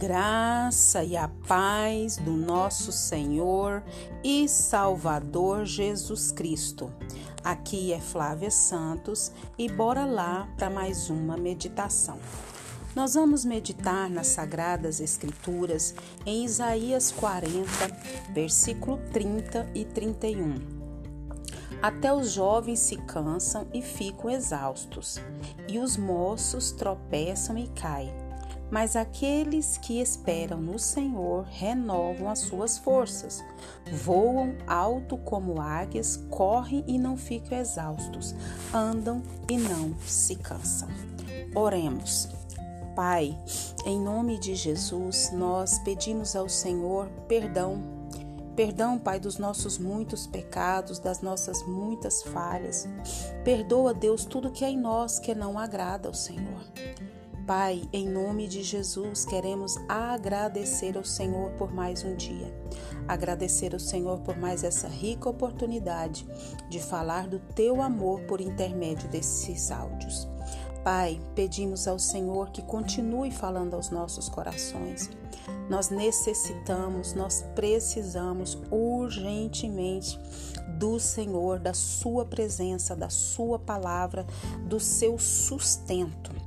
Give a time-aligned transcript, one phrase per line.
[0.00, 3.82] graça e a paz do nosso Senhor
[4.24, 6.90] e Salvador Jesus Cristo.
[7.44, 12.18] Aqui é Flávia Santos e bora lá para mais uma meditação.
[12.96, 15.94] Nós vamos meditar nas Sagradas Escrituras
[16.24, 17.68] em Isaías 40,
[18.32, 20.80] versículo 30 e 31.
[21.82, 25.20] Até os jovens se cansam e ficam exaustos,
[25.68, 28.29] e os moços tropeçam e caem
[28.70, 33.42] mas aqueles que esperam no Senhor renovam as suas forças,
[34.04, 38.34] voam alto como águias, correm e não ficam exaustos,
[38.72, 40.88] andam e não se cansam.
[41.54, 42.28] Oremos.
[42.94, 43.36] Pai,
[43.86, 47.82] em nome de Jesus, nós pedimos ao Senhor perdão.
[48.54, 52.86] Perdão, Pai, dos nossos muitos pecados, das nossas muitas falhas.
[53.42, 56.62] Perdoa, Deus, tudo que é em nós que não agrada ao Senhor.
[57.46, 62.54] Pai, em nome de Jesus, queremos agradecer ao Senhor por mais um dia.
[63.08, 66.26] Agradecer ao Senhor por mais essa rica oportunidade
[66.68, 70.28] de falar do teu amor por intermédio desses áudios.
[70.84, 75.10] Pai, pedimos ao Senhor que continue falando aos nossos corações.
[75.68, 80.18] Nós necessitamos, nós precisamos urgentemente
[80.78, 84.26] do Senhor, da Sua presença, da Sua palavra,
[84.66, 86.39] do seu sustento.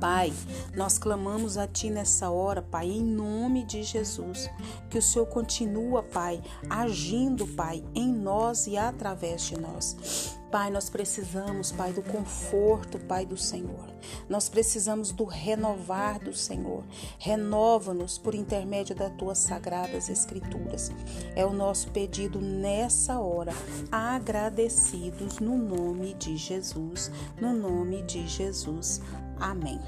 [0.00, 0.32] Pai,
[0.74, 4.50] nós clamamos a Ti nessa hora, Pai, em nome de Jesus.
[4.90, 10.36] Que o Senhor continua, Pai, agindo, Pai, em nós e através de nós.
[10.50, 13.84] Pai, nós precisamos, Pai, do conforto, Pai do Senhor.
[14.28, 16.84] Nós precisamos do renovar do Senhor.
[17.18, 20.92] Renova-nos por intermédio das tuas sagradas escrituras.
[21.34, 23.52] É o nosso pedido nessa hora,
[23.90, 27.10] agradecidos no nome de Jesus,
[27.40, 29.02] no nome de Jesus.
[29.40, 29.80] Amém.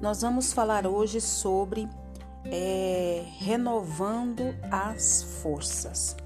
[0.00, 1.88] Nós vamos falar hoje sobre
[2.44, 6.16] é, renovando as forças.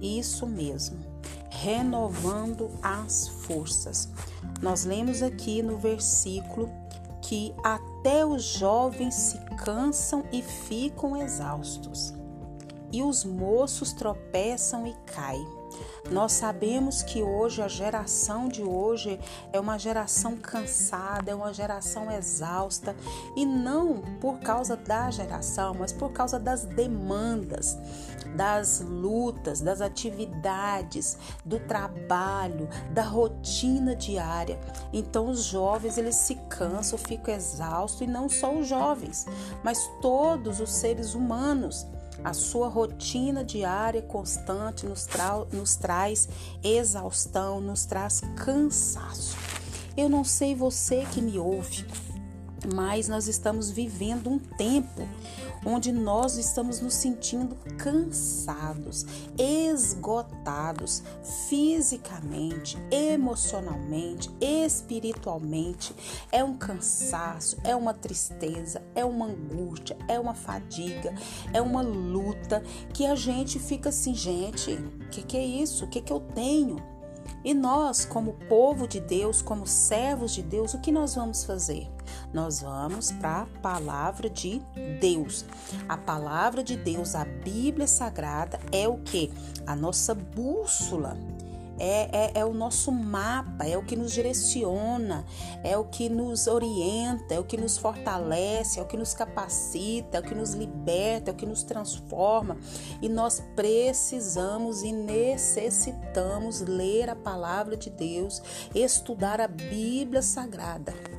[0.00, 0.98] Isso mesmo,
[1.50, 4.08] renovando as forças.
[4.62, 6.70] Nós lemos aqui no versículo
[7.20, 12.14] que até os jovens se cansam e ficam exaustos,
[12.92, 15.55] e os moços tropeçam e caem.
[16.10, 19.18] Nós sabemos que hoje, a geração de hoje,
[19.52, 22.94] é uma geração cansada, é uma geração exausta,
[23.34, 27.76] e não por causa da geração, mas por causa das demandas,
[28.36, 34.60] das lutas, das atividades, do trabalho, da rotina diária.
[34.92, 39.26] Então, os jovens eles se cansam, ficam exaustos, e não só os jovens,
[39.64, 41.86] mas todos os seres humanos.
[42.26, 46.28] A sua rotina diária constante nos, tra nos traz
[46.60, 49.36] exaustão, nos traz cansaço.
[49.96, 51.86] Eu não sei você que me ouve,
[52.74, 55.08] mas nós estamos vivendo um tempo
[55.66, 59.04] onde nós estamos nos sentindo cansados,
[59.36, 61.02] esgotados
[61.48, 65.92] fisicamente, emocionalmente, espiritualmente.
[66.30, 71.12] É um cansaço, é uma tristeza, é uma angústia, é uma fadiga,
[71.52, 72.62] é uma luta
[72.94, 75.84] que a gente fica assim, gente, o que, que é isso?
[75.84, 76.76] O que, que eu tenho?
[77.44, 81.95] E nós, como povo de Deus, como servos de Deus, o que nós vamos fazer?
[82.36, 84.60] Nós vamos para a palavra de
[85.00, 85.42] Deus.
[85.88, 89.32] A palavra de Deus, a Bíblia Sagrada, é o que?
[89.66, 91.16] A nossa bússola
[91.78, 95.24] é, é, é, o nosso mapa, é o que nos direciona,
[95.64, 100.18] é o que nos orienta, é o que nos fortalece, é o que nos capacita,
[100.18, 102.58] é o que nos liberta, é o que nos transforma.
[103.00, 108.42] E nós precisamos e necessitamos ler a palavra de Deus,
[108.74, 111.15] estudar a Bíblia Sagrada.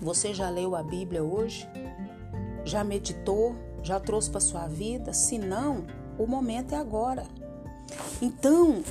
[0.00, 1.68] Você já leu a Bíblia hoje?
[2.64, 3.54] Já meditou?
[3.82, 5.12] Já trouxe para sua vida?
[5.12, 5.84] Se não,
[6.18, 7.24] o momento é agora.
[8.20, 8.82] Então,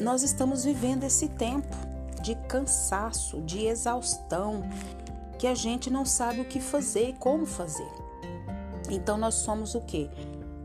[0.00, 1.74] nós estamos vivendo esse tempo
[2.22, 4.62] de cansaço, de exaustão,
[5.38, 7.90] que a gente não sabe o que fazer e como fazer.
[8.90, 10.08] Então nós somos o que?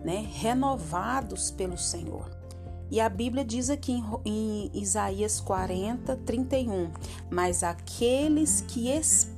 [0.04, 0.28] Né?
[0.34, 2.30] Renovados pelo Senhor.
[2.90, 6.92] E a Bíblia diz aqui em, Isaías 40, 31:
[7.30, 9.37] Mas aqueles que esperam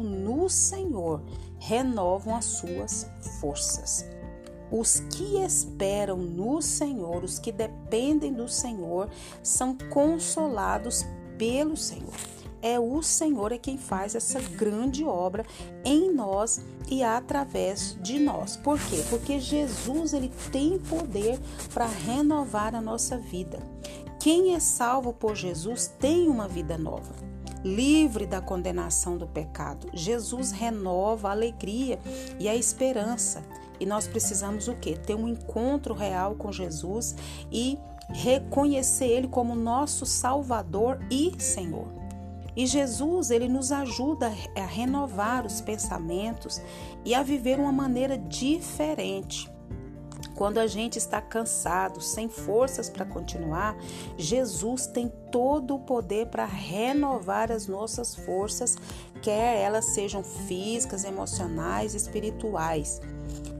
[0.00, 1.22] no Senhor
[1.58, 3.06] renovam as suas
[3.40, 4.04] forças.
[4.70, 9.10] Os que esperam no Senhor, os que dependem do Senhor,
[9.42, 11.04] são consolados
[11.36, 12.14] pelo Senhor.
[12.62, 15.44] É o Senhor é quem faz essa grande obra
[15.84, 18.56] em nós e através de nós.
[18.56, 19.04] Por quê?
[19.10, 21.40] Porque Jesus ele tem poder
[21.74, 23.58] para renovar a nossa vida.
[24.20, 27.31] Quem é salvo por Jesus tem uma vida nova.
[27.64, 29.88] Livre da condenação do pecado.
[29.92, 31.98] Jesus renova a alegria
[32.38, 33.42] e a esperança.
[33.78, 34.96] E nós precisamos o quê?
[34.96, 37.16] Ter um encontro real com Jesus
[37.50, 37.78] e
[38.08, 41.88] reconhecer ele como nosso Salvador e Senhor.
[42.54, 46.60] E Jesus, ele nos ajuda a renovar os pensamentos
[47.04, 49.51] e a viver uma maneira diferente.
[50.42, 53.76] Quando a gente está cansado, sem forças para continuar,
[54.18, 58.76] Jesus tem todo o poder para renovar as nossas forças,
[59.22, 63.00] quer elas sejam físicas, emocionais, espirituais.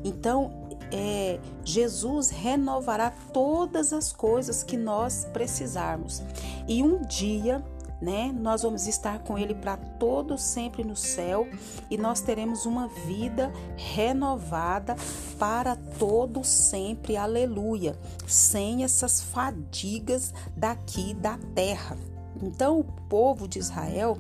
[0.02, 0.50] Então,
[0.90, 6.20] é, Jesus renovará todas as coisas que nós precisarmos.
[6.67, 7.62] E um dia
[8.02, 8.34] né?
[8.37, 11.46] Nós vamos estar com ele para todo sempre no céu
[11.88, 14.96] e nós teremos uma vida renovada
[15.43, 17.17] para todo sempre.
[17.17, 17.99] Aleluia.
[18.29, 21.99] Sem essas fadigas daqui da terra.
[22.41, 24.17] Então, o povo de Israel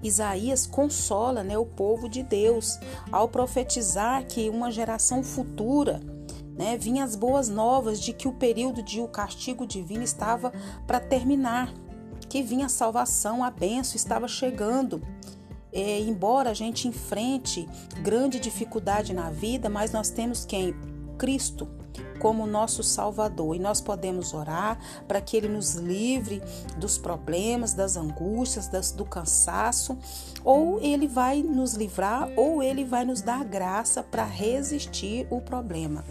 [0.00, 2.78] Isaías consola né, o povo de Deus
[3.10, 6.00] ao profetizar que uma geração futura
[6.56, 10.52] né, vinha as boas novas de que o período de o castigo divino estava
[10.86, 11.74] para terminar
[12.28, 15.02] que vinha a salvação, a benção estava chegando.
[15.74, 17.68] É, embora a gente enfrente
[18.00, 20.72] grande dificuldade na vida, mas nós temos quem?
[21.18, 21.68] Cristo
[22.18, 26.42] como nosso Salvador e nós podemos orar para que Ele nos livre
[26.76, 29.98] dos problemas, das angústias, das, do cansaço,
[30.42, 36.04] ou Ele vai nos livrar, ou Ele vai nos dar graça para resistir o problema.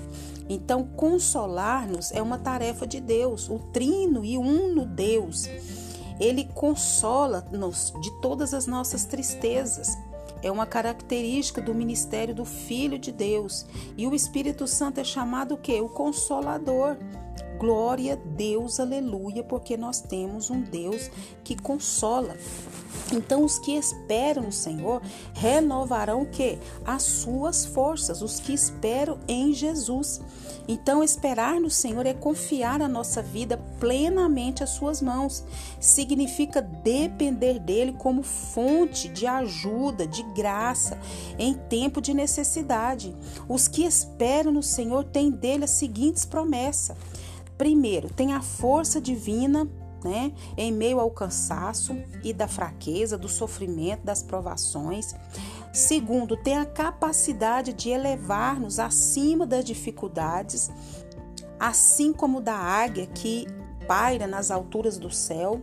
[0.48, 5.48] Então, consolar-nos é uma tarefa de Deus, o trino e uno Deus
[6.24, 9.98] ele consola-nos de todas as nossas tristezas.
[10.42, 13.66] É uma característica do ministério do Filho de Deus.
[13.98, 15.82] E o Espírito Santo é chamado o quê?
[15.82, 16.98] O Consolador.
[17.58, 21.10] Glória a Deus, aleluia, porque nós temos um Deus
[21.44, 22.36] que consola.
[23.12, 25.02] Então, os que esperam no Senhor
[25.34, 26.58] renovarão o que?
[26.86, 30.22] As suas forças, os que esperam em Jesus.
[30.68, 35.44] Então, esperar no Senhor é confiar a nossa vida plenamente às suas mãos.
[35.80, 40.98] Significa depender dele como fonte de ajuda, de graça
[41.38, 43.16] em tempo de necessidade.
[43.48, 46.96] Os que esperam no Senhor têm dele as seguintes promessas.
[47.64, 49.66] Primeiro, tem a força divina
[50.04, 50.34] né?
[50.58, 55.16] Em meio ao cansaço e da fraqueza, do sofrimento, das provações.
[55.72, 60.70] Segundo, tem a capacidade de elevar-nos acima das dificuldades,
[61.58, 63.48] assim como da águia que
[63.88, 65.62] paira nas alturas do céu.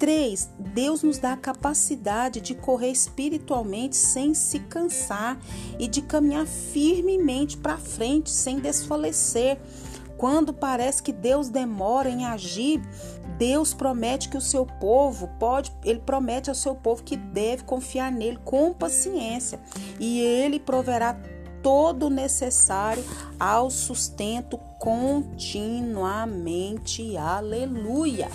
[0.00, 5.38] Três, Deus nos dá a capacidade de correr espiritualmente sem se cansar
[5.78, 9.60] e de caminhar firmemente para frente sem desfalecer
[10.20, 12.82] quando parece que Deus demora em agir,
[13.38, 18.12] Deus promete que o seu povo pode, ele promete ao seu povo que deve confiar
[18.12, 19.58] nele com paciência
[19.98, 21.18] e ele proverá
[21.62, 23.02] todo o necessário
[23.38, 27.16] ao sustento continuamente.
[27.16, 28.28] Aleluia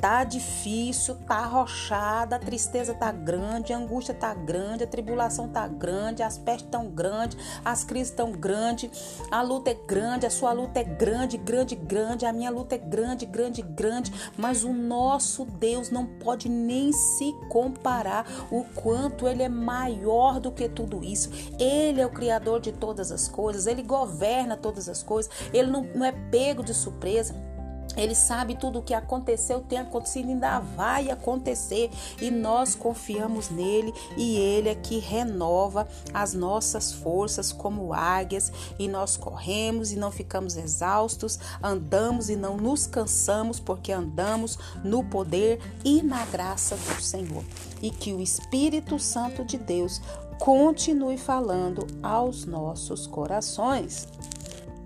[0.00, 5.68] tá difícil, tá arrochada, a tristeza tá grande, a angústia tá grande, a tribulação tá
[5.68, 10.52] grande, as pestes tão grandes, as crises tão grandes, a luta é grande, a sua
[10.52, 15.44] luta é grande, grande, grande, a minha luta é grande, grande, grande, mas o nosso
[15.44, 21.30] Deus não pode nem se comparar o quanto ele é maior do que tudo isso.
[21.58, 25.82] Ele é o criador de todas as coisas, ele governa todas as coisas, ele não,
[25.94, 27.49] não é pego de surpresa.
[27.96, 33.92] Ele sabe tudo o que aconteceu, tem acontecido, ainda vai acontecer e nós confiamos nele
[34.16, 40.10] e ele é que renova as nossas forças como águias e nós corremos e não
[40.10, 47.02] ficamos exaustos, andamos e não nos cansamos porque andamos no poder e na graça do
[47.02, 47.44] Senhor.
[47.82, 50.00] E que o Espírito Santo de Deus
[50.38, 54.06] continue falando aos nossos corações.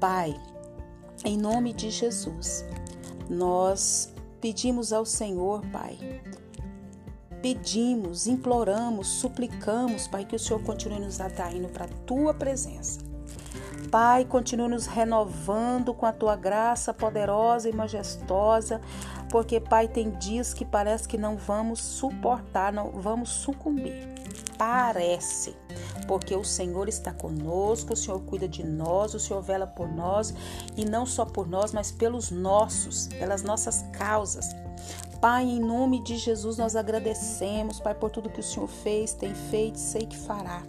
[0.00, 0.38] Pai,
[1.24, 2.64] em nome de Jesus,
[3.28, 5.98] nós pedimos ao Senhor, Pai,
[7.40, 13.00] pedimos, imploramos, suplicamos, Pai, que o Senhor continue nos atraindo para a tua presença.
[13.90, 18.80] Pai, continue nos renovando com a tua graça poderosa e majestosa,
[19.30, 24.08] porque, Pai, tem dias que parece que não vamos suportar, não vamos sucumbir.
[24.56, 25.63] Parece
[26.06, 30.34] porque o Senhor está conosco, o Senhor cuida de nós, o Senhor vela por nós
[30.76, 34.48] e não só por nós, mas pelos nossos, pelas nossas causas.
[35.20, 39.34] Pai, em nome de Jesus, nós agradecemos, Pai, por tudo que o Senhor fez, tem
[39.34, 40.62] feito, sei que fará.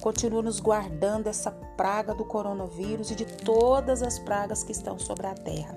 [0.00, 5.26] Continua nos guardando essa praga do coronavírus e de todas as pragas que estão sobre
[5.26, 5.76] a terra.